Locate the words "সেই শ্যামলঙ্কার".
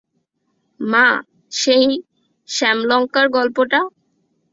1.51-3.25